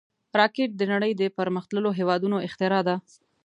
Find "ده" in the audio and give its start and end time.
2.87-2.95